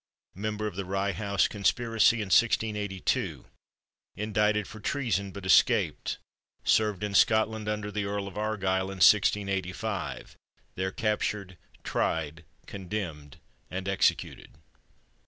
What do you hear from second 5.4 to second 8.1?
escaped; served in Scotland under the